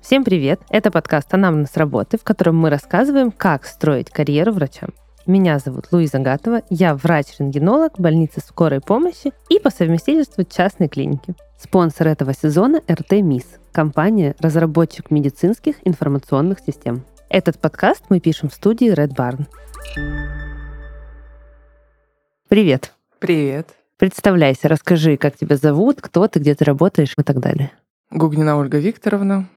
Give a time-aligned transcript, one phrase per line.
[0.00, 0.60] Всем привет!
[0.70, 4.90] Это подкаст «Анамнез работы», в котором мы рассказываем, как строить карьеру врачам.
[5.26, 11.34] Меня зовут Луиза Гатова, я врач-рентгенолог больницы скорой помощи и по совместительству частной клиники.
[11.60, 17.04] Спонсор этого сезона– РТ МИС, компания разработчик медицинских информационных систем.
[17.28, 19.46] Этот подкаст мы пишем в студии Red Barn.
[22.48, 22.94] Привет.
[23.18, 23.76] Привет.
[23.98, 27.72] Представляйся, расскажи, как тебя зовут, кто ты, где ты работаешь и так далее.
[28.10, 29.50] Гугнина Ольга Викторовна,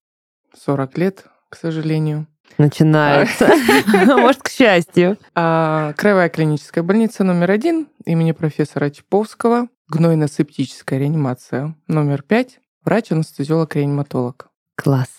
[0.59, 2.27] 40 лет, к сожалению.
[2.58, 3.48] Начинается.
[4.18, 5.18] Может, к счастью.
[5.35, 9.70] А, Краевая клиническая больница номер один имени профессора Чаповского.
[9.88, 12.60] Гнойно-септическая реанимация номер пять.
[12.84, 14.49] Врач-анестезиолог-реаниматолог.
[14.76, 15.10] Класс.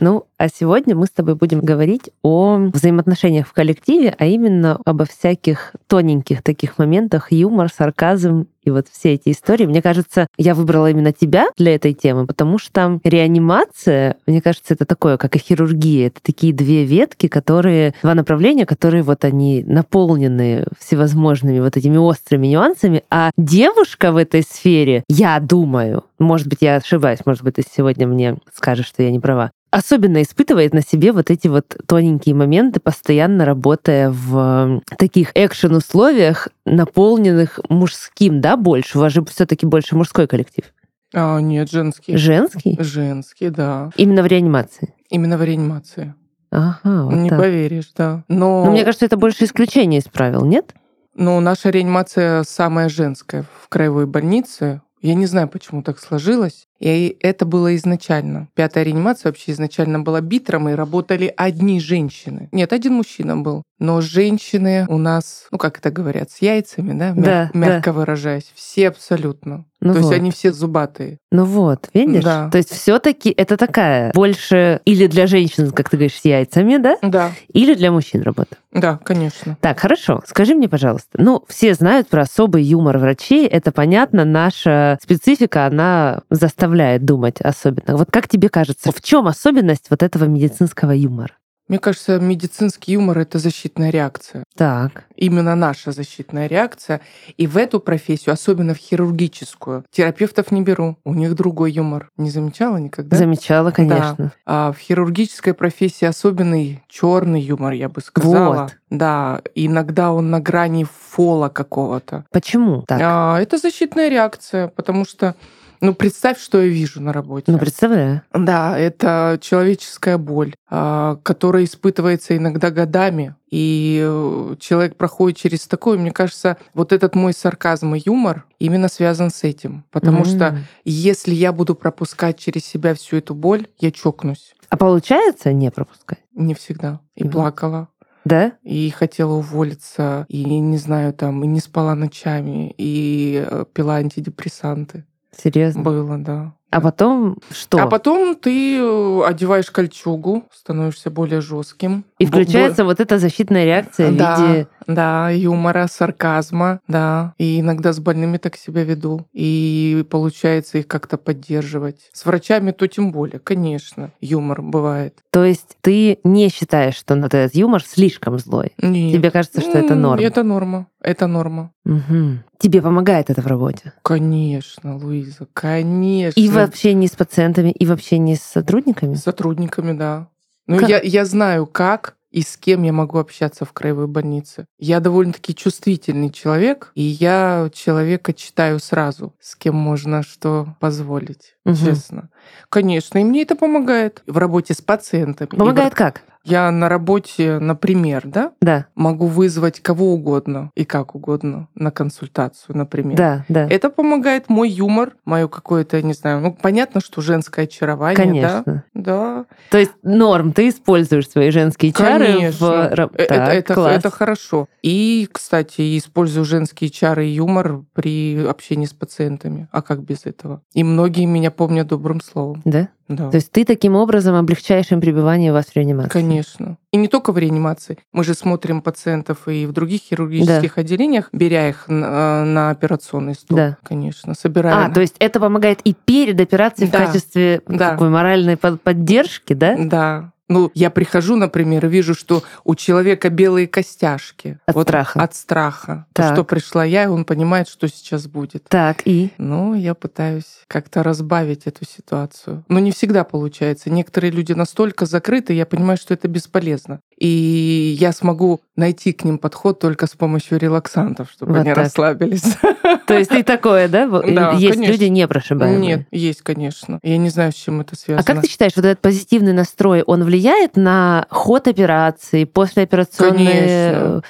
[0.00, 5.04] Ну, а сегодня мы с тобой будем говорить о взаимоотношениях в коллективе, а именно обо
[5.04, 9.66] всяких тоненьких таких моментах, юмор, сарказм и вот все эти истории.
[9.66, 14.86] Мне кажется, я выбрала именно тебя для этой темы, потому что реанимация, мне кажется, это
[14.86, 16.08] такое, как и хирургия.
[16.08, 22.46] Это такие две ветки, которые, два направления, которые вот они наполнены всевозможными вот этими острыми
[22.46, 23.04] нюансами.
[23.10, 28.06] А девушка в этой сфере, я думаю, может быть, я ошибаюсь, может быть, ты сегодня
[28.06, 32.80] мне скажешь, что я не права, особенно испытывает на себе вот эти вот тоненькие моменты,
[32.80, 38.98] постоянно работая в таких экшен-условиях, наполненных мужским, да, больше?
[38.98, 40.64] У вас же все-таки больше мужской коллектив.
[41.12, 42.16] А, нет, женский.
[42.16, 42.76] Женский?
[42.80, 43.90] Женский, да.
[43.96, 44.94] Именно в реанимации?
[45.08, 46.14] Именно в реанимации.
[46.52, 47.38] Ага, вот Не так.
[47.38, 48.24] поверишь, да.
[48.28, 48.64] Но...
[48.64, 50.74] Но мне кажется, это больше исключение из правил, нет?
[51.14, 54.82] Но наша реанимация самая женская в краевой больнице.
[55.00, 56.66] Я не знаю, почему так сложилось.
[56.80, 58.48] И это было изначально.
[58.54, 62.48] Пятая реанимация вообще изначально была битром, и работали одни женщины.
[62.52, 63.62] Нет, один мужчина был.
[63.78, 68.50] Но женщины у нас, ну как это говорят, с яйцами, да, Мяг- Да, мягко выражаясь,
[68.54, 69.64] все абсолютно.
[69.82, 70.08] Ну То вот.
[70.10, 71.16] есть они все зубатые.
[71.32, 72.22] Ну вот, видишь?
[72.22, 72.50] Да.
[72.50, 76.96] То есть все-таки это такая больше или для женщин, как ты говоришь, с яйцами, да?
[77.00, 78.58] Да, Или для мужчин работа.
[78.72, 79.56] да, конечно.
[79.62, 80.20] Так, хорошо.
[80.26, 81.08] Скажи мне, пожалуйста.
[81.14, 83.46] Ну, все знают про особый юмор врачей.
[83.46, 84.26] Это понятно.
[84.26, 87.96] Наша специфика, она заставляет думать особенно.
[87.96, 91.34] Вот как тебе кажется, в чем особенность вот этого медицинского юмора?
[91.70, 94.42] Мне кажется, медицинский юмор— это защитная реакция.
[94.56, 95.04] Так.
[95.14, 97.00] Именно наша защитная реакция.
[97.36, 100.96] И в эту профессию, особенно в хирургическую, терапевтов не беру.
[101.04, 102.08] У них другой юмор.
[102.16, 103.16] Не замечала никогда?
[103.16, 104.32] Замечала, конечно.
[104.44, 108.62] А в хирургической профессии особенный черный юмор, я бы сказала.
[108.62, 108.76] Вот.
[108.90, 112.24] Да, иногда он на грани фола какого-то.
[112.32, 113.00] Почему так?
[113.00, 115.36] А, это защитная реакция, потому что,
[115.80, 117.50] ну, представь, что я вижу на работе.
[117.50, 118.22] Ну, представляю.
[118.32, 123.34] Да, это человеческая боль, а, которая испытывается иногда годами.
[123.50, 128.88] И э, человек проходит через такое, мне кажется, вот этот мой сарказм и юмор именно
[128.88, 129.84] связан с этим.
[129.90, 130.58] Потому что М.
[130.84, 134.54] если я буду пропускать через себя всю эту боль, я чокнусь.
[134.68, 136.20] А получается не пропускать?
[136.34, 137.00] Не всегда.
[137.16, 137.32] И Мгм.
[137.32, 137.88] плакала,
[138.24, 138.52] Да?
[138.62, 145.06] и хотела уволиться, и не знаю, там, и не спала ночами, и э, пила антидепрессанты.
[145.36, 145.82] Серьезно?
[145.82, 146.54] Было, да.
[146.70, 147.78] А потом что?
[147.78, 152.04] А потом ты э, одеваешь кольчугу, становишься более жестким.
[152.18, 154.68] И включается вот эта защитная реакция в да, виде...
[154.86, 157.34] да, юмора, сарказма, да.
[157.38, 159.26] И иногда с больными так себя веду.
[159.32, 162.08] И получается их как-то поддерживать.
[162.12, 165.18] С врачами то тем более, конечно, юмор бывает.
[165.32, 168.74] То есть ты не считаешь, что вот этот юмор слишком злой?
[168.78, 169.12] Нет.
[169.12, 170.22] Тебе кажется, что это норма?
[170.22, 170.86] Это норма.
[171.02, 171.72] Это норма.
[171.84, 172.44] Мгм.
[172.58, 173.92] Тебе помогает это в работе?
[174.02, 176.38] Конечно, Луиза, конечно.
[176.40, 179.14] И в общении с пациентами, и в общении с сотрудниками?
[179.14, 180.28] С сотрудниками, да.
[180.66, 184.66] Ну, Как- я, я знаю, как и с кем я могу общаться в краевой больнице.
[184.78, 191.76] Я довольно-таки чувствительный человек, и я человека читаю сразу, с кем можно что позволить, Мгм.
[191.76, 192.28] честно.
[192.68, 195.48] Конечно, и мне это помогает в работе с пациентами.
[195.52, 196.22] И Помогает как?
[196.44, 202.76] Я на работе, например, да, Да, могу вызвать кого угодно и как угодно на консультацию,
[202.76, 203.16] например.
[203.16, 203.66] да, да.
[203.68, 208.62] Это помогает мой юмор, мое какое-то, не знаю, ну, понятно, что женское очарование, Конечно.
[208.66, 208.84] да?
[208.94, 209.44] Да.
[209.70, 212.66] То есть норм, ты используешь свои женские чары Конечно.
[212.66, 212.72] в...
[212.72, 213.96] Э, Так, это, это, класс.
[213.96, 214.66] это хорошо.
[214.82, 219.68] И, кстати, использую женские чары и юмор при общении с пациентами.
[219.72, 220.62] А как без этого?
[220.72, 222.62] И многие меня помнят добрым словом.
[222.64, 222.88] Да?
[223.10, 223.28] Да.
[223.28, 226.08] То есть ты таким образом облегчаешь им пребывание у вас в реанимации?
[226.10, 226.78] Конечно.
[226.92, 227.98] И не только в реанимации.
[228.12, 233.56] Мы же смотрим пациентов и в других хирургических отделениях, беря их на, на операционный стол.
[233.56, 233.76] Да.
[233.82, 234.34] Конечно.
[234.34, 234.90] Собираем.
[234.90, 236.98] А, то есть это помогает и перед операцией Да.
[237.04, 237.90] в качестве Да.
[237.90, 239.76] такой моральной под- поддержки, да?
[239.76, 240.32] Да.
[240.50, 244.58] Ну, я прихожу, например, и вижу, что у человека белые костяшки.
[244.66, 245.22] От вот страха.
[245.22, 246.06] От страха.
[246.12, 246.34] Так.
[246.34, 248.64] Что пришла я, и он понимает, что сейчас будет.
[248.68, 249.30] Так, и?
[249.38, 252.64] Ну, я пытаюсь как-то разбавить эту ситуацию.
[252.66, 253.90] Но не всегда получается.
[253.90, 257.00] Некоторые люди настолько закрыты, я понимаю, что это бесполезно.
[257.20, 261.84] И я смогу найти к ним подход только с помощью релаксантов, чтобы Вот они так.
[261.84, 262.42] расслабились.
[263.06, 264.08] То есть и такое, да?
[264.08, 264.90] Да, Есть конечно.
[264.92, 265.78] люди непрошибаемые.
[265.80, 266.98] Нет, есть, конечно.
[267.02, 268.24] Я не знаю, с чем это А связано.
[268.24, 274.22] как ты считаешь, вот этот позитивный настрой, он влияет на ход операции, послеоперационное Конечно.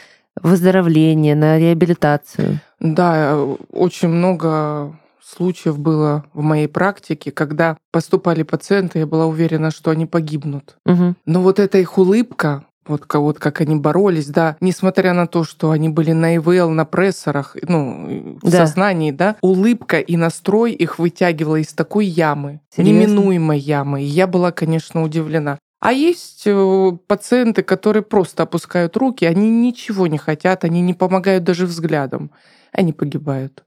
[0.42, 2.58] выздоровление, на реабилитацию?
[2.80, 3.38] Да,
[3.70, 10.06] очень много случаев было в моей практике, когда поступали пациенты, я была уверена, что они
[10.06, 10.76] погибнут.
[10.84, 11.14] Мгм.
[11.24, 15.44] Но вот эта их улыбка, вот как, вот как они боролись, да, несмотря на то,
[15.44, 18.66] что они были на ИВЛ, на прессорах, ну, в Да.
[18.66, 22.92] сознании, да, улыбка и настрой их вытягивала из такой ямы, Серьезно?
[23.00, 24.02] неминуемой ямы.
[24.02, 25.58] И я была, конечно, удивлена.
[25.80, 31.44] А есть э, пациенты, которые просто опускают руки, они ничего не хотят, они не помогают
[31.44, 32.32] даже взглядом.
[32.70, 33.64] Они погибают.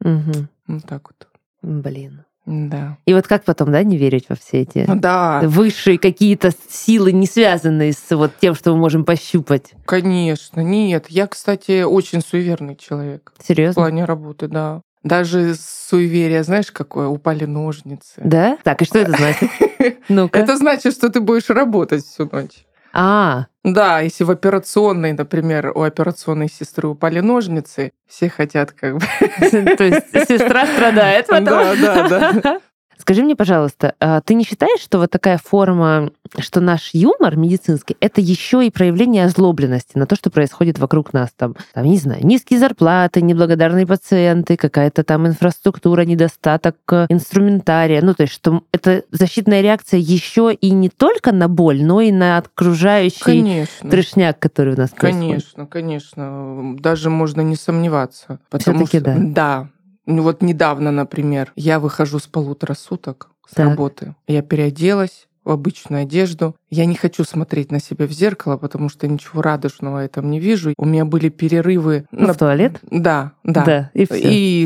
[0.00, 0.50] Мгм.
[0.68, 1.28] Вот так вот.
[1.62, 2.25] Блин.
[2.46, 2.96] Да.
[3.06, 7.26] И вот как потом, да, не верить во все эти Да, высшие какие-то силы, не
[7.26, 9.72] связанные с вот тем, что мы можем пощупать?
[9.84, 10.60] конечно.
[10.60, 13.32] Нет, я, кстати, очень суеверный человек.
[13.38, 13.82] В Серьезно?
[13.82, 14.82] плане работы, да.
[15.02, 17.06] Даже суеверие, знаешь, какое?
[17.06, 18.14] Упали ножницы.
[18.18, 18.58] Да?
[18.64, 19.50] Так, и что это значит?
[20.08, 20.38] Ну-ка.
[20.38, 22.65] Это значит, что ты будешь работать всю ночь.
[22.98, 29.00] А, Да, если в операционной, например, у операционной сестры упали ножницы, все хотят как бы...
[29.76, 31.44] то есть сестра страдает потом.
[31.44, 32.60] Да, да, да.
[32.98, 37.96] Скажи мне, пожалуйста, а ты не считаешь, что вот такая форма, что наш юмор медицинский,
[38.00, 41.30] это еще и проявление озлобленности на то, что происходит вокруг нас?
[41.36, 48.02] Там, там не знаю, низкие зарплаты, неблагодарные пациенты, какая-то там инфраструктура, недостаток э, инструментария.
[48.02, 52.10] Ну, то есть, что это защитная реакция еще и не только на боль, но и
[52.10, 53.90] на окружающий Конечно.
[53.90, 55.28] трешняк, который у нас происходит.
[55.28, 56.76] Конечно, конечно.
[56.78, 58.38] Даже можно не сомневаться.
[58.58, 59.16] Что, да.
[59.18, 59.68] Да.
[60.06, 63.68] Ну вот недавно, например, я выхожу с полутора суток с Так.
[63.68, 64.14] работы.
[64.28, 66.56] Я переоделась в обычную одежду.
[66.68, 70.40] Я не хочу смотреть на себя в зеркало, потому что ничего радужного в этом не
[70.40, 70.74] вижу.
[70.76, 72.06] У меня были перерывы.
[72.10, 72.78] Ну, в туалет?
[72.90, 73.64] Да, да.
[73.64, 74.16] Да, и всё.
[74.16, 74.64] И,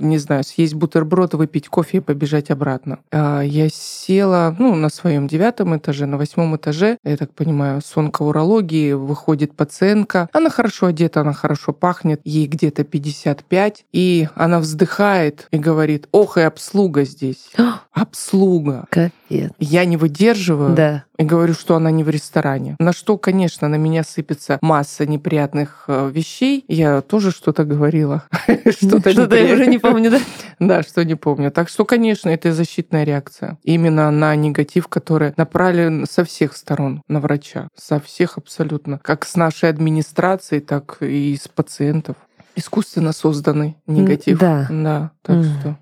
[0.00, 2.98] не знаю, съесть бутерброд, выпить кофе и побежать обратно.
[3.10, 7.96] А, Я села, ну, на своем девятом этаже, на восьмом этаже, я так понимаю, с
[7.96, 10.28] онкоурологии выходит пациентка.
[10.32, 16.36] Она хорошо одета, она хорошо пахнет, ей где-то 55, и она вздыхает и говорит, ох,
[16.36, 17.50] и обслуга здесь.
[17.92, 18.86] Обслуга.
[18.90, 19.50] Капец.
[19.58, 21.04] Я не выдерживаю Да.
[21.18, 22.76] и говорю, что она не в ресторане.
[22.78, 26.64] На что, конечно, на меня сыпется масса неприятных э, вещей.
[26.68, 28.24] Я тоже что-то говорила.
[28.70, 30.20] Что-то я уже не помню, да?
[30.60, 31.50] Да, что не помню.
[31.52, 33.58] Так что, конечно, это защитная реакция.
[33.62, 37.68] Именно на негатив, который направлен со всех сторон на врача.
[37.76, 38.98] Со всех абсолютно.
[39.02, 42.16] Как с нашей администрации, так и с пациентов.
[42.56, 44.38] Искусственно созданный негатив.
[44.38, 44.66] да.
[44.70, 45.78] Да, так что...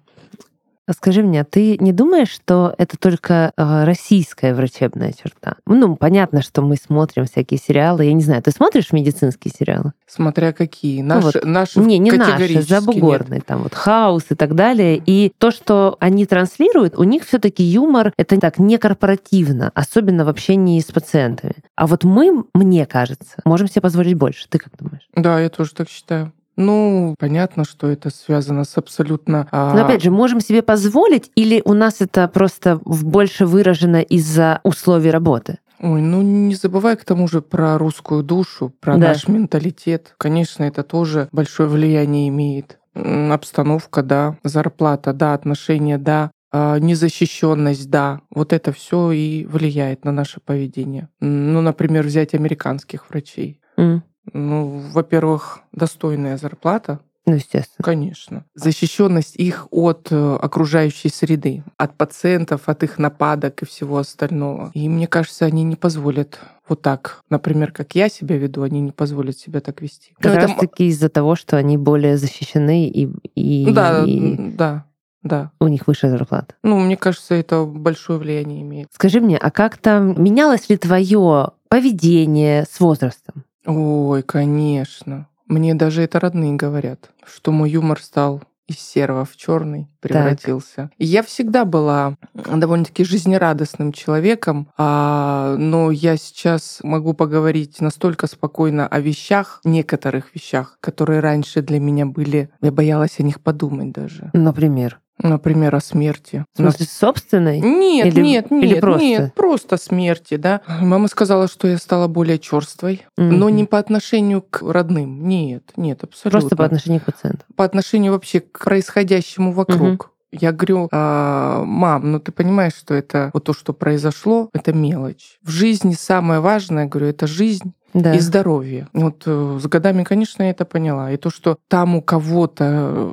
[0.91, 5.57] Скажи мне, а ты не думаешь, что это только э, российская врачебная черта?
[5.67, 8.05] Ну, понятно, что мы смотрим всякие сериалы.
[8.05, 9.93] Я не знаю, ты смотришь медицинские сериалы?
[10.07, 11.03] Смотря какие.
[11.03, 12.81] Ну Наши, вот, наши не, не наши, категорически нет.
[12.83, 15.03] забугорные, там вот хаос и так далее.
[15.05, 20.25] И то, что они транслируют, у них все таки юмор— это так не корпоративно, особенно
[20.25, 21.57] в общении с пациентами.
[21.75, 24.47] А вот мы, мне кажется, можем себе позволить больше.
[24.49, 25.09] Ты как думаешь?
[25.15, 26.33] Да, я тоже так считаю.
[26.57, 29.47] Ну, понятно, что это связано с абсолютно...
[29.53, 34.61] а, Но опять же, можем себе позволить, или у нас это просто больше выражено из-за
[34.65, 35.59] условий работы?
[35.81, 39.09] Ой, ну не забывай к тому же про русскую душу, про Да.
[39.09, 40.15] наш менталитет.
[40.17, 42.79] Конечно, это тоже большое влияние имеет.
[42.95, 48.21] Обстановка, да, зарплата, да, отношения, да, а, незащищенность, да.
[48.31, 51.11] Вот это все и влияет на наше поведение.
[51.21, 53.61] Ну, например, взять американских врачей.
[53.77, 54.03] М,
[54.33, 57.83] Ну, во-первых, достойная зарплата, Ну, естественно.
[57.83, 58.45] Конечно.
[58.55, 64.71] Защищенность их от э, окружающей среды, от пациентов, от их нападок и всего остального.
[64.75, 68.93] И мне кажется, они не позволят вот так, например, как я себя веду, они не
[68.93, 70.15] позволят себя так вести.
[70.21, 74.85] Как это раз таки из-за того, что они более защищены и, и Да, да,
[75.23, 75.51] да.
[75.61, 76.55] у них высшая зарплата.
[76.63, 78.89] Ну, мне кажется, это большое влияние имеет.
[78.93, 83.45] Скажи мне, а как-то менялось ли твое поведение с возрастом?
[83.67, 85.29] Ой, конечно.
[85.47, 90.91] Мне даже это родные говорят, что мой юмор стал из серого в черный превратился.
[90.99, 98.87] И Я всегда была довольно-таки жизнерадостным человеком, а, но я сейчас могу поговорить настолько спокойно
[98.89, 104.31] о вещах, некоторых вещах, которые раньше для меня были, я боялась о них подумать даже.
[104.33, 105.01] Например.
[105.23, 106.45] Например, о смерти.
[106.55, 107.61] В смысле, собственной?
[107.61, 109.05] Нет, Или- нет, или нет, просто?
[109.05, 110.61] нет, просто смерти, да.
[110.81, 113.57] Мама сказала, что я стала более черствой, но Мгм.
[113.57, 115.27] не по отношению к родным.
[115.27, 116.31] Нет, нет, абсолютно.
[116.41, 117.45] Просто по отношению к пациенту.
[117.57, 120.13] по отношению вообще к происходящему вокруг.
[120.33, 125.39] Я говорю, «А, мам, ну ты понимаешь, что это вот то, что произошло, это мелочь.
[125.43, 128.15] В жизни самое важное, говорю, это жизнь Да.
[128.15, 128.89] и здоровье.
[128.93, 131.11] Вот э, с годами, конечно, я это поняла.
[131.13, 132.65] И то, что там у кого-то,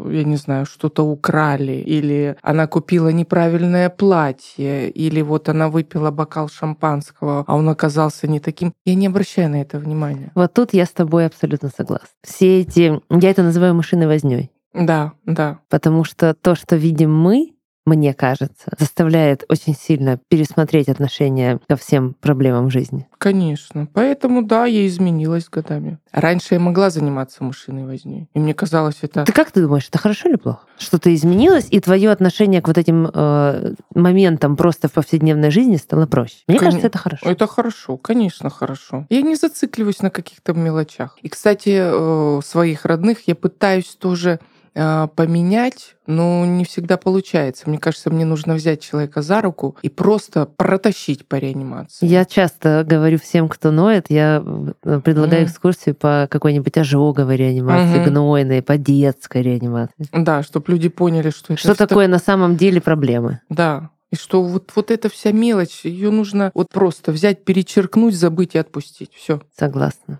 [0.05, 6.11] э, я не знаю, что-то украли, или она купила неправильное платье, или вот она выпила
[6.11, 10.31] бокал шампанского, а он оказался не таким, я не обращаю на это внимания.
[10.35, 12.07] Вот тут я с тобой абсолютно согласна.
[12.21, 15.59] Все эти, я это называю мышиной вознёй, Да, да.
[15.69, 17.52] потому что то, что видим мы,
[17.85, 23.07] мне кажется, заставляет очень сильно пересмотреть отношение ко всем проблемам жизни.
[23.17, 23.87] Конечно.
[23.93, 25.99] Поэтому, да, я изменилась годами.
[26.11, 28.29] Раньше я могла заниматься мышиной возней.
[28.33, 29.25] И мне казалось, это...
[29.25, 30.61] Ты как ты думаешь, это хорошо или плохо?
[30.77, 36.05] Что-то изменилось, и твое отношение к вот этим э, моментам просто в повседневной жизни стало
[36.05, 36.37] проще.
[36.47, 37.29] Мне Кон- кажется, это хорошо.
[37.29, 39.05] Это хорошо, конечно, хорошо.
[39.09, 41.17] Я не зацикливаюсь на каких-то мелочах.
[41.21, 44.39] И, кстати, э, своих родных я пытаюсь тоже
[44.73, 47.69] поменять, но не всегда получается.
[47.69, 52.05] Мне кажется, мне нужно взять человека за руку и просто протащить по реанимации.
[52.05, 54.43] Я часто говорю всем, кто ноет, я
[54.83, 55.51] э, предлагаю Мгм.
[55.51, 58.09] экскурсию по какой-нибудь ожоговой реанимации, Мгм.
[58.09, 59.93] гнойной, по детской реанимации.
[60.11, 63.41] Да, чтобы люди поняли, что это Что такое на самом деле проблемы?
[63.49, 63.91] Да.
[64.11, 68.59] И что вот, вот эта вся мелочь, ее нужно вот просто взять, перечеркнуть, забыть и
[68.59, 69.11] отпустить.
[69.15, 69.41] Все.
[69.57, 70.19] Согласна.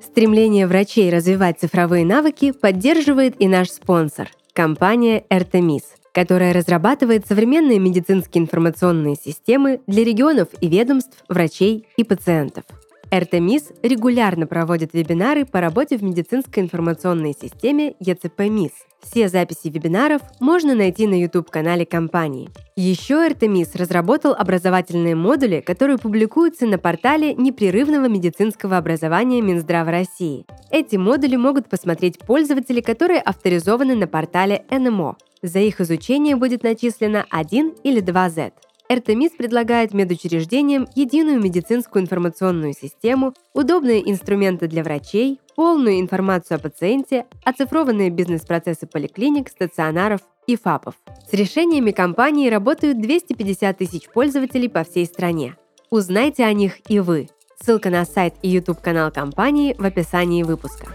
[0.00, 8.44] Стремление врачей развивать цифровые навыки поддерживает и наш спонсор– компания Эртемис, которая разрабатывает современные медицинские
[8.44, 12.64] информационные системы для регионов и ведомств, врачей и пациентов.
[13.10, 18.72] Эртемис регулярно проводит вебинары по работе в медицинской информационной системе ЕЦП-МИС.
[19.02, 22.48] Все записи вебинаров можно найти на YouTube-канале компании.
[22.74, 30.44] Еще Эртемис разработал образовательные модули, которые публикуются на портале непрерывного медицинского образования Минздрава России.
[30.72, 35.16] Эти модули могут посмотреть пользователи, которые авторизованы на портале НМО.
[35.42, 38.52] За их изучение будет начислено 1 или 2 Z.
[38.88, 47.26] Эртемис предлагает медучреждениям единую медицинскую информационную систему, удобные инструменты для врачей, полную информацию о пациенте,
[47.44, 50.94] оцифрованные бизнес-процессы поликлиник, стационаров и ФАПов.
[51.28, 55.56] С решениями компании работают 250 тысяч пользователей по всей стране.
[55.90, 57.28] Узнайте о них и вы.
[57.60, 60.86] Ссылка на сайт и YouTube-канал компании в описании выпуска.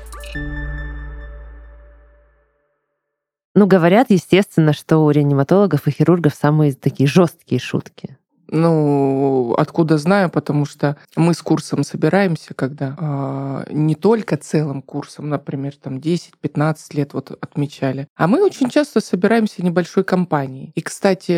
[3.54, 8.18] Ну, говорят, естественно, что у реаниматологов и хирургов самые такие жесткие шутки.
[8.52, 15.30] Ну, откуда знаю, потому что мы с курсом собираемся, когда а, не только целым курсом,
[15.30, 20.72] например, там 10-15 лет вот отмечали, а мы очень часто собираемся небольшой компанией.
[20.76, 21.32] И, кстати,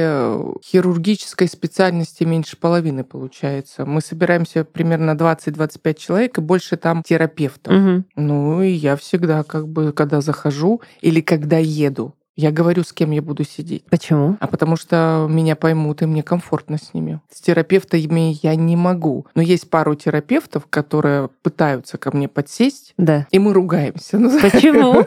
[0.65, 3.86] хирургической специальности меньше половины получается.
[3.86, 7.74] Мы собираемся примерно 20-25 человек, и больше там терапевтов.
[7.74, 8.05] Мгм.
[8.15, 13.11] Ну, и я всегда как бы, когда захожу или когда еду, я говорю, с кем
[13.11, 13.83] я буду сидеть.
[13.85, 14.37] Почему?
[14.39, 17.19] А потому что меня поймут, и мне комфортно с ними.
[17.31, 19.27] С терапевтами я не могу.
[19.35, 23.27] Но есть пару терапевтов, которые пытаются ко мне подсесть, Да.
[23.31, 24.17] и мы ругаемся.
[24.17, 25.05] Ну, Почему?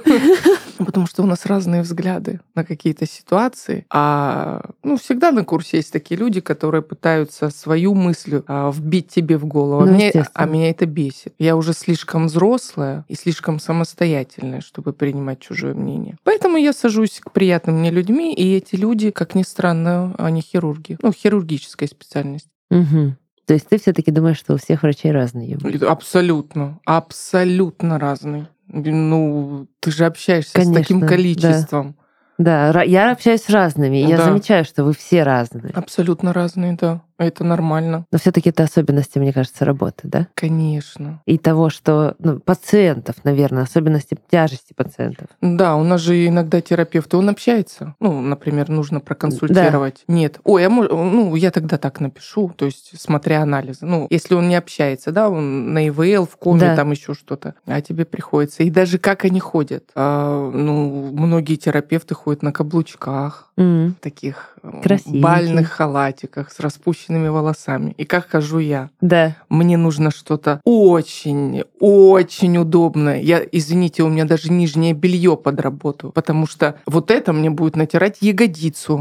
[0.78, 3.87] Потому что у нас разные взгляды на какие-то ситуации.
[3.90, 9.38] А ну, всегда на курсе есть такие люди, которые пытаются свою мысль а, вбить тебе
[9.38, 9.83] в голову.
[9.83, 11.35] А Ну, меня- а меня это бесит.
[11.38, 16.18] Я уже слишком взрослая и слишком самостоятельная, чтобы принимать чужое мнение.
[16.25, 20.99] Поэтому я сажусь к приятным мне людьми, и эти люди, как ни странно, они хирурги.
[21.02, 22.49] Ну, хирургическая специальность.
[22.70, 23.16] Мгм.
[23.46, 25.12] То есть ты все-таки думаешь, что у всех врачей?
[25.12, 28.46] И Абсолютно, абсолютно разный.
[28.68, 31.06] Ну, ты же общаешься с таким Конечно, да.
[31.06, 31.96] количеством.
[32.38, 34.25] Да, ра- я общаюсь с разными, и я Да.
[34.25, 35.73] замечаю, что вы все разные.
[35.75, 37.02] Абсолютно разные, да.
[37.18, 38.04] Это нормально.
[38.12, 40.28] Но все-таки это особенности, мне кажется, работы, да?
[40.35, 41.23] Конечно.
[41.25, 45.28] И того, что ну, пациентов, наверное, особенности тяжести пациентов.
[45.40, 47.94] Да, у нас же иногда терапевты, он общается.
[48.00, 50.04] Ну, например, нужно проконсультировать.
[50.08, 50.40] Нет.
[50.44, 53.87] Ой, а мож- ну, я тогда так напишу, то есть смотря анализы.
[53.87, 56.76] Ну, если он не общается, да, он на ИВЛ, в коме, Да.
[56.76, 58.62] там еще что-то, а тебе приходится.
[58.62, 59.90] И даже как они ходят.
[59.94, 65.23] А, ну, многие терапевты ходят на каблучках, М, таких Красивенькие.
[65.23, 67.95] бальных халатиках с распущенными волосами.
[67.97, 68.91] И как хожу я?
[69.01, 69.37] Да.
[69.49, 73.21] Мне нужно что-то очень, очень удобное.
[73.21, 77.77] Я, извините, у меня даже нижнее белье под работу, потому что вот это мне будет
[77.77, 79.01] натирать ягодицу.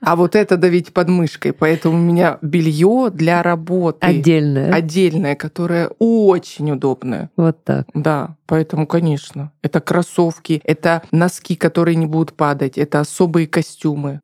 [0.00, 1.52] А вот это давить подмышкой.
[1.52, 3.98] Поэтому у меня белье для работы.
[4.06, 4.72] Отдельное.
[4.72, 7.28] Отдельное, которое очень удобное.
[7.36, 7.86] Вот так.
[7.92, 9.52] Да, поэтому, конечно.
[9.62, 14.20] Это кроссовки, это носки, которые не будут падать, это особые костюмы.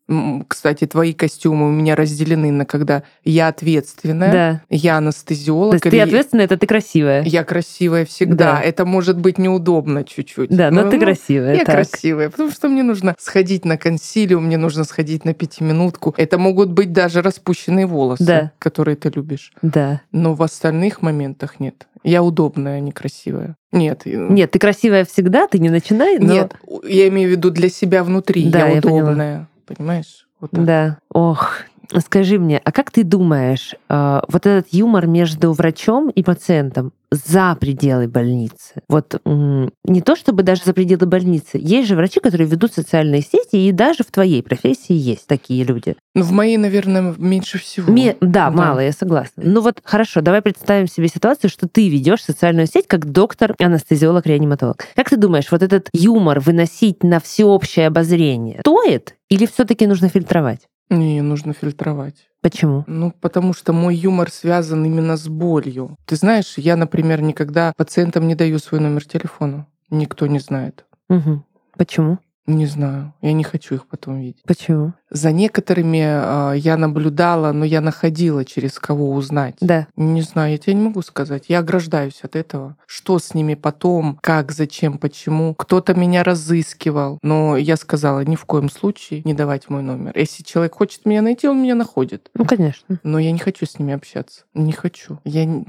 [0.49, 4.63] Кстати, твои костюмы у меня разделены на когда я ответственная, Да.
[4.71, 5.75] я То анестезиолог.
[5.75, 7.23] есть ты ответственная, это ты красивая.
[7.25, 8.55] Я красивая всегда.
[8.57, 8.61] Да.
[8.61, 10.51] Это может быть неудобно чуть-чуть.
[10.51, 11.55] Да, но Ну, ты ну, красивая.
[11.55, 11.75] Я так.
[11.77, 16.15] красивая, потому что мне нужно сходить на консилиум, мне нужно сходить на пятиминутку.
[16.17, 18.53] Это могут быть даже распущенные волосы, Да.
[18.59, 19.53] которые ты любишь.
[19.63, 20.03] Да.
[20.13, 21.87] Но в остальных моментах нет.
[22.03, 23.57] Я удобная, а не красивая.
[23.73, 24.03] Нет.
[24.07, 26.19] и- Нет, ты красивая всегда, ты не начинай.
[26.19, 26.55] но- Нет,
[26.85, 28.49] я имею в виду для себя внутри.
[28.49, 29.03] Да, я я поняла.
[29.03, 29.49] удобная.
[29.67, 30.27] Понимаешь?
[30.41, 30.65] Вот так.
[30.65, 30.99] Да.
[31.13, 31.53] Ох,
[31.99, 37.57] скажи мне, а как ты думаешь, э, вот этот юмор между врачом и пациентом за
[37.61, 38.83] пределы больницы?
[38.89, 41.59] Вот не то чтобы даже за пределы больницы.
[41.61, 45.97] Есть же врачи, которые ведут социальные сети, и даже в твоей профессии есть такие люди.
[46.15, 47.91] Ну, в моей, наверное, меньше всего.
[47.93, 48.51] Ме- да, Да.
[48.51, 49.43] мало, я согласна.
[49.45, 54.27] Ну вот хорошо, давай представим себе ситуацию, что ты ведешь социальную сеть как доктор, анестезиолог,
[54.27, 54.87] реаниматолог.
[54.95, 60.61] Как ты думаешь, вот этот юмор выносить на всеобщее обозрение стоит или все-таки нужно фильтровать?
[60.91, 62.29] Не, нужно фильтровать.
[62.41, 62.85] Почему?
[62.87, 65.97] Ну, потому что мой юмор связан именно с болью.
[66.05, 69.67] Ты знаешь, я, например, никогда пациентам не даю свой номер телефона.
[69.89, 70.85] Никто не знает.
[71.09, 71.45] Мгм.
[71.77, 72.19] Почему?
[72.47, 73.15] Не знаю.
[73.23, 74.43] Я не хочу их потом видеть.
[74.45, 74.95] Почему?
[75.11, 79.57] За некоторыми а, я наблюдала, но я находила, через кого узнать.
[79.61, 79.87] Да.
[79.97, 81.45] Не знаю, я тебе не могу сказать.
[81.49, 82.77] Я ограждаюсь от этого.
[82.87, 85.55] Что с ними потом, как, зачем, почему.
[85.55, 90.13] Кто-то меня разыскивал, но я сказала, ни в коем случае не давать мой номер.
[90.15, 92.31] Если человек хочет меня найти, он меня находит.
[92.35, 93.01] Ну, конечно.
[93.03, 94.43] Но я не хочу с ними общаться.
[94.55, 95.19] Не хочу.
[95.25, 95.65] Я н-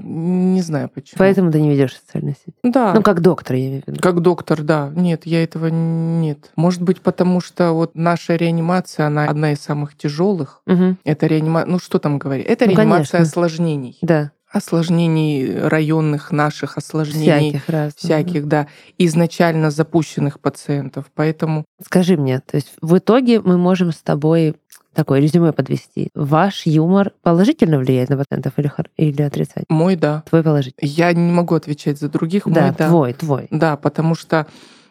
[0.54, 1.18] не знаю почему.
[1.18, 2.54] Поэтому ты не ведешь социальную сеть.
[2.62, 2.92] Да.
[2.94, 4.00] Ну, как доктор, я имею в виду.
[4.00, 4.90] Как доктор, да.
[4.94, 6.50] Нет, я этого нет.
[6.56, 10.62] Может быть, потому что вот наша реанимация, она одна из самых тяжелых.
[10.66, 10.98] Мгм.
[11.04, 12.46] Это реанимация, ну что там говорить?
[12.46, 13.18] Это Ну, реанимация конечно.
[13.42, 13.98] осложнений.
[14.02, 14.30] Да.
[14.50, 17.96] Осложнений районных наших, осложнений Всяких разных.
[17.96, 18.66] всяких, да,
[18.98, 21.06] изначально запущенных пациентов.
[21.14, 24.54] Поэтому Скажи мне, то есть в итоге мы можем с тобой
[24.94, 26.10] такое резюме подвести.
[26.14, 29.64] Ваш юмор положительно влияет на пациентов или, или отрицательно?
[29.70, 30.22] мой да.
[30.28, 30.88] Твой положительный.
[30.90, 32.88] Я не могу отвечать за других, Да, мой да.
[32.88, 33.46] твой, твой.
[33.50, 34.46] Да, потому что,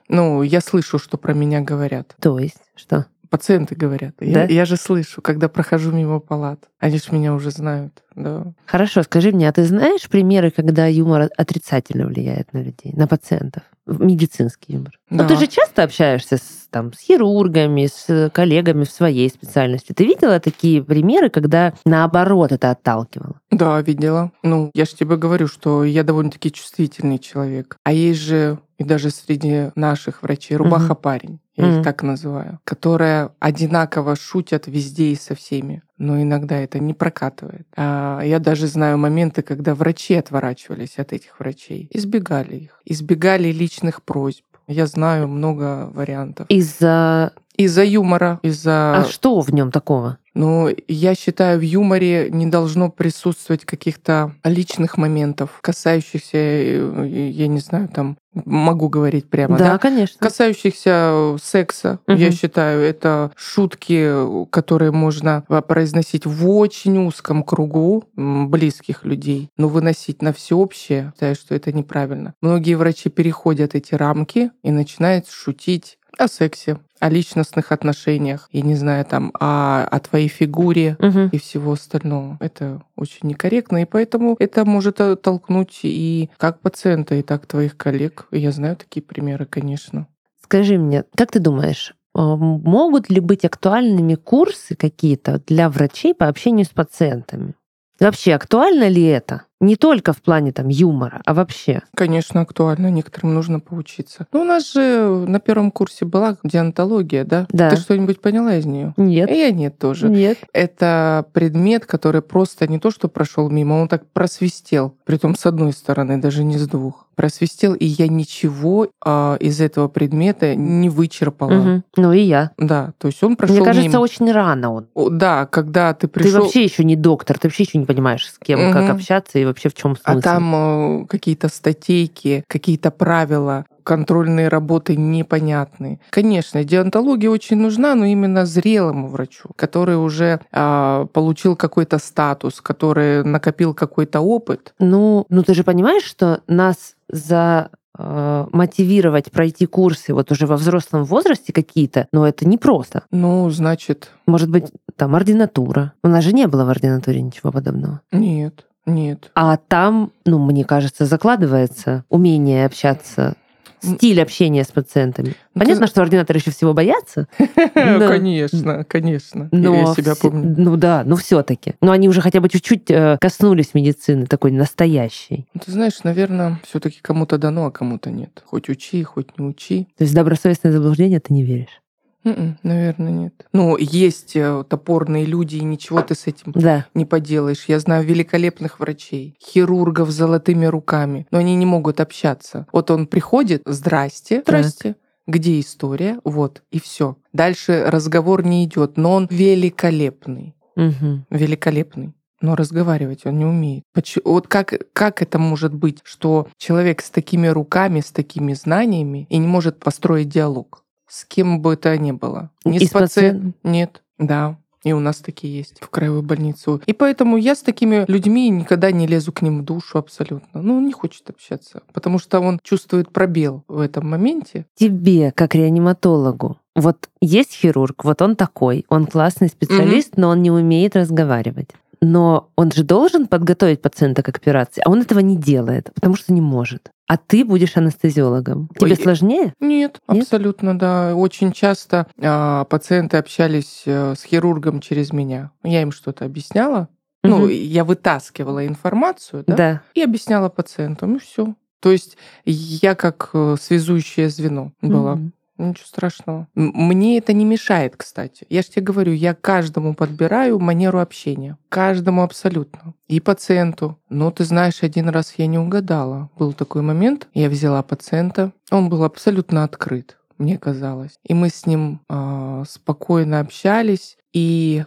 [0.09, 2.15] ну, я слышу, что про меня говорят.
[2.19, 3.05] То есть, что?
[3.31, 4.13] Пациенты говорят.
[4.19, 4.25] Да?
[4.25, 6.65] Я, я же слышу, когда прохожу мимо палат.
[6.79, 8.03] Они же меня уже знают.
[8.13, 8.51] Да.
[8.65, 13.63] Хорошо, скажи мне, а ты знаешь примеры, когда юмор отрицательно влияет на людей, на пациентов?
[13.85, 14.91] Медицинский юмор.
[15.09, 15.27] Ну, Да.
[15.29, 19.93] ты же часто общаешься с, там, с хирургами, с коллегами в своей специальности.
[19.93, 23.39] Ты видела такие примеры, когда наоборот это отталкивало?
[23.49, 24.31] Да, видела.
[24.43, 27.77] Ну, я же тебе говорю, что я довольно-таки чувствительный человек.
[27.85, 34.15] А есть же и даже среди наших врачей рубаха-парень, я их так называю, которые одинаково
[34.15, 35.83] шутят везде и со всеми.
[35.99, 37.67] Но иногда это не прокатывает.
[37.77, 44.01] А я даже знаю моменты, когда врачи отворачивались от этих врачей, избегали их, избегали личных
[44.01, 44.43] просьб.
[44.67, 46.47] Я знаю много вариантов.
[46.49, 47.33] Из-за...
[47.57, 48.95] Из-за юмора, из-за...
[48.97, 50.17] А что в нем такого?
[50.33, 57.59] Но я считаю, в юморе не должно присутствовать каких-то личных моментов, касающихся, э, я не
[57.59, 59.77] знаю, там, могу говорить прямо, да, да?
[59.77, 60.17] конечно.
[60.19, 62.17] Касающихся секса, Мгм.
[62.17, 69.67] я считаю, это шутки, которые можно а, произносить в очень узком кругу близких людей, но
[69.67, 72.33] выносить на всеобщее, считаю, что это неправильно.
[72.41, 78.75] Многие врачи переходят эти рамки и начинают шутить о сексе, о личностных отношениях, я не
[78.75, 81.29] знаю, там, о, о твоей фигуре Мгм.
[81.31, 82.37] и всего остального.
[82.39, 88.27] Это очень некорректно, и поэтому это может оттолкнуть и как пациента, и так твоих коллег.
[88.31, 90.07] Я знаю такие примеры, конечно.
[90.43, 96.27] Скажи мне, как ты думаешь, а, могут ли быть актуальными курсы какие-то для врачей по
[96.27, 97.55] общению с пациентами?
[97.99, 99.43] Вообще, актуально ли это?
[99.61, 101.83] Не только в плане там юмора, а вообще.
[101.95, 104.27] Конечно, актуально, некоторым нужно поучиться.
[104.33, 107.45] Ну, у нас же на первом курсе была диантология, да?
[107.51, 107.69] Да.
[107.69, 108.93] Ты что-нибудь поняла из нее?
[108.97, 109.29] Нет.
[109.29, 110.09] И я нет тоже.
[110.09, 110.39] Нет.
[110.51, 114.95] Это предмет, который просто не то, что прошел мимо, он так просвистел.
[115.05, 117.07] Притом с одной стороны, даже не с двух.
[117.15, 121.51] Просвистел, и я ничего а, из этого предмета не вычерпала.
[121.51, 121.83] Мгм.
[121.97, 122.51] Ну и я.
[122.57, 123.99] Да, то есть он прошел Мне кажется, мимо.
[123.99, 124.87] очень рано он.
[124.95, 126.41] О, Да, когда ты Ты пришел.
[126.43, 128.91] вообще еще не доктор, ты вообще еще не понимаешь, с кем, как Мгм.
[128.93, 130.19] общаться и вообще в чем смысл.
[130.19, 135.99] А там э, какие-то статейки, какие-то правила, контрольные работы непонятные.
[136.09, 143.23] Конечно, диантология очень нужна, но именно зрелому врачу, который уже а, получил какой-то статус, который
[143.23, 144.73] накопил какой-то опыт.
[144.79, 150.57] Ну, ну ты же понимаешь, что нас за э, мотивировать пройти курсы вот уже во
[150.57, 153.03] взрослом возрасте какие-то, но это непросто.
[153.11, 155.93] Ну, значит, Может быть, там ординатура.
[156.03, 158.01] У нас же не было в ординатуре ничего подобного.
[158.11, 159.31] нет, нет.
[159.35, 163.35] А там, ну, мне кажется, закладывается умение общаться,
[163.81, 165.35] стиль общения с пациентами.
[165.53, 167.27] Ну, Понятно, что ординаторы еще всего боятся.
[167.73, 169.49] Конечно, конечно.
[169.51, 170.55] но Я себя помню.
[170.57, 171.75] Ну да, но все-таки.
[171.81, 175.47] Но они уже хотя бы чуть-чуть э, коснулись медицины такой настоящей.
[175.53, 178.43] Ну, Ты знаешь, наверное, все-таки кому-то дано, а кому-то нет.
[178.45, 179.87] Хоть учи, хоть не учи.
[179.97, 181.80] То есть добросовестное заблуждение ты не веришь.
[182.23, 183.33] М-м, наверное, нет.
[183.51, 186.85] Ну, есть э, топорные люди, и ничего ты с этим Да.
[186.93, 187.65] не поделаешь.
[187.67, 192.67] Я знаю великолепных врачей, хирургов с золотыми руками, но они не могут общаться.
[192.71, 194.95] Вот он приходит, здрасте, здрасте.
[195.27, 196.19] Где история?
[196.23, 197.15] Вот, и все.
[197.33, 199.27] Дальше разговор не идет, но он
[199.75, 200.55] великолепный.
[200.75, 201.25] Мгм.
[201.29, 202.13] великолепный.
[202.39, 203.83] Но разговаривать он не умеет.
[203.93, 204.23] Почему?
[204.25, 209.37] Вот как, как это может быть, что человек с такими руками, с такими знаниями и
[209.37, 210.80] не может построить диалог?
[211.11, 212.51] С кем бы это ни было.
[212.63, 213.53] Не И с пациентом.
[213.63, 214.57] Нет, да.
[214.85, 216.81] И у нас такие есть в краевую больницу.
[216.85, 220.61] И поэтому я с такими людьми никогда не лезу к ним в душу абсолютно.
[220.61, 224.65] Ну, он не хочет общаться, потому что он чувствует пробел в этом моменте.
[224.75, 230.49] Тебе, как реаниматологу, вот есть хирург, вот он такой, он классный специалист, но он не
[230.49, 231.71] умеет разговаривать.
[232.01, 236.33] Но он же должен подготовить пациента к операции, а он этого не делает, потому что
[236.33, 236.89] не может.
[237.07, 238.69] А ты будешь анестезиологом.
[238.79, 239.53] Тебе Ой, сложнее?
[239.59, 240.23] Нет, Нет?
[240.23, 241.15] абсолютно, да.
[241.15, 245.51] Очень часто а, пациенты общались э, с хирургом через меня.
[245.63, 246.87] Я им что-то объясняла.
[247.23, 247.49] Ну, Мгм.
[247.49, 249.81] я вытаскивала информацию, да, да.
[249.93, 251.53] и объясняла пациентам, и все.
[251.81, 255.15] То есть я как э, связующее звено была.
[255.15, 255.33] Мгм.
[255.61, 256.47] Ничего страшного.
[256.55, 258.45] Мне это не мешает, кстати.
[258.49, 261.57] Я же тебе говорю, я каждому подбираю манеру общения.
[261.69, 262.93] Каждому абсолютно.
[263.07, 263.99] И пациенту.
[264.09, 266.29] Но ты знаешь, один раз я не угадала.
[266.37, 271.19] Был такой момент, я взяла пациента, он был абсолютно открыт, мне казалось.
[271.23, 274.83] И мы с ним а, спокойно общались, и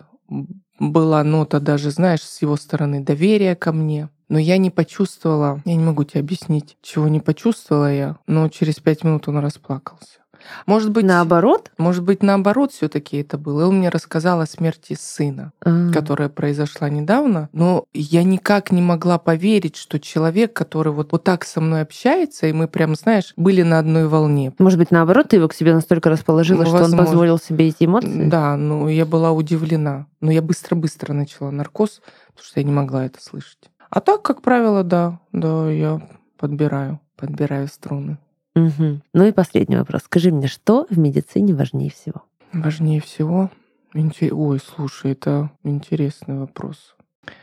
[0.78, 4.08] была нота даже, знаешь, с его стороны доверия ко мне.
[4.28, 8.76] Но я не почувствовала, я не могу тебе объяснить, чего не почувствовала я, но через
[8.80, 10.23] пять минут он расплакался.
[10.66, 11.70] Может быть, Наоборот?
[11.78, 13.62] может быть, наоборот, все-таки это было.
[13.62, 15.90] И он мне рассказал о смерти сына, А.
[15.92, 17.48] которая произошла недавно.
[17.52, 22.46] Но я никак не могла поверить, что человек, который вот, вот так со мной общается,
[22.46, 24.52] и мы прям, знаешь, были на одной волне.
[24.58, 27.06] Может быть, наоборот, ты его к себе настолько расположила, Ну, что он возможно.
[27.06, 28.28] позволил себе эти эмоции?
[28.28, 30.06] Да, ну я была удивлена.
[30.20, 33.58] Но я быстро-быстро начала наркоз, потому что я не могла это слышать.
[33.90, 36.00] А так, как правило, да, да, я
[36.38, 38.18] подбираю, подбираю струны.
[38.54, 39.02] Мгм.
[39.12, 40.02] Ну и последний вопрос.
[40.04, 42.22] Скажи мне, что в медицине важнее всего?
[42.52, 43.50] Важнее всего...
[43.94, 46.94] инте- Ой, слушай, это интересный вопрос.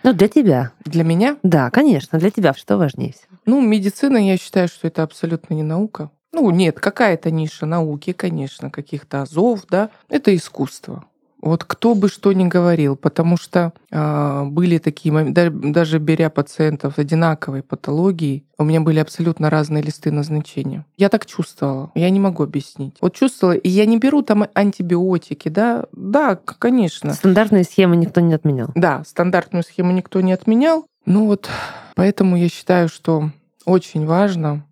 [0.04, 0.72] Ну, для тебя.
[0.86, 3.38] Для меня Да, конечно, для тебя что важнее всего?
[3.46, 6.12] Ну, медицина, я считаю, что это абсолютно не наука.
[6.34, 9.90] Ну, нет, какая-то ниша науки, конечно, каких-то азов, да.
[10.08, 11.04] Это искусство.
[11.42, 16.94] Вот кто бы что ни говорил, потому что а, были такие моменты, даже беря пациентов
[16.96, 20.86] с одинаковой патологией, у меня были абсолютно разные листы назначения.
[20.98, 22.96] Я так чувствовала, я не могу объяснить.
[23.02, 27.14] Вот чувствовала, и я не беру там антибиотики, да, да, конечно.
[27.14, 28.70] Стандартные схемы никто не отменял.
[28.76, 30.86] Да, стандартную схему никто не отменял.
[31.06, 31.50] Ну вот,
[31.96, 33.32] поэтому я считаю, что
[33.66, 34.66] очень важно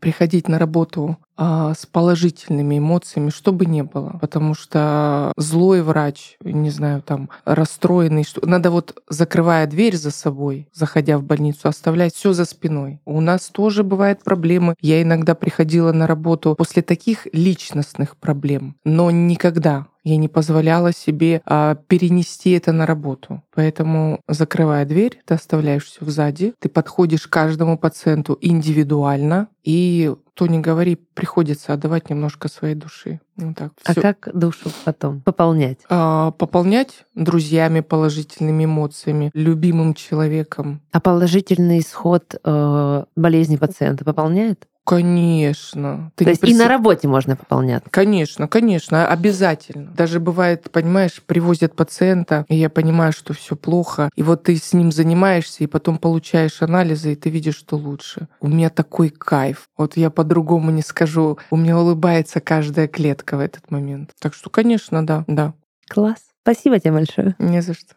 [0.00, 4.18] приходить на работу с положительными эмоциями, что бы ни было.
[4.20, 10.68] Потому что злой врач, не знаю, там, расстроенный, что надо вот, закрывая дверь за собой,
[10.72, 13.00] заходя в больницу, оставлять все за спиной.
[13.04, 14.74] У нас тоже бывают проблемы.
[14.80, 21.40] Я иногда приходила на работу после таких личностных проблем, но никогда я не позволяла себе
[21.46, 23.42] а, перенести это на работу.
[23.54, 30.46] Поэтому, закрывая дверь, ты оставляешь все сзади, ты подходишь к каждому пациенту индивидуально, и то
[30.46, 33.20] не говори, приходится отдавать немножко своей души.
[33.36, 33.72] Вот так.
[33.84, 34.02] А Всё.
[34.02, 35.78] как душу потом пополнять?
[35.88, 40.82] А, пополнять друзьями, положительными эмоциями, любимым человеком.
[40.92, 44.66] А положительный исход э, болезни пациента пополняет?
[44.84, 46.12] Конечно.
[46.14, 47.88] Ты То есть и представ- на работе можно пополняться.
[47.90, 49.90] Конечно, конечно, обязательно.
[49.92, 54.72] Даже бывает, понимаешь, привозят пациента, и я понимаю, что все плохо, и вот ты с
[54.74, 58.28] ним занимаешься, и потом получаешь анализы, и ты видишь, что лучше.
[58.40, 59.68] У меня такой кайф.
[59.78, 61.38] Вот я по-другому не скажу.
[61.50, 64.10] У меня улыбается каждая клетка в этот момент.
[64.20, 65.54] Так что, конечно, да, да,
[65.88, 66.18] Класс.
[66.42, 67.34] Спасибо тебе большое.
[67.38, 67.94] не за что.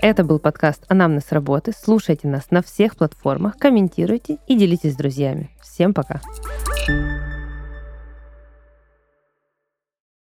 [0.00, 1.72] Это был подкаст «Анамнез работы».
[1.76, 5.50] Слушайте нас на всех платформах, комментируйте и делитесь с друзьями.
[5.60, 6.20] Всем пока.
[6.86, 7.17] thank